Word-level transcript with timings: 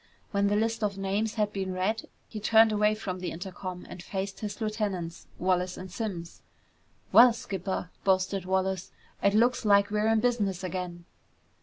When 0.31 0.47
the 0.47 0.55
list 0.55 0.83
of 0.83 0.97
names 0.97 1.35
had 1.35 1.53
been 1.53 1.73
read, 1.73 2.07
he 2.27 2.39
turned 2.39 2.71
away 2.71 2.95
from 2.95 3.19
the 3.19 3.29
intercom 3.29 3.85
and 3.87 4.01
faced 4.01 4.39
his 4.39 4.59
lieutenants, 4.59 5.27
Wallace 5.37 5.77
and 5.77 5.91
Simms. 5.91 6.41
"Well, 7.11 7.33
skipper," 7.33 7.91
boasted 8.03 8.45
Wallace, 8.45 8.91
"it 9.21 9.35
looks 9.35 9.63
like 9.63 9.91
we're 9.91 10.07
in 10.07 10.19
business 10.19 10.63
again!" 10.63 11.05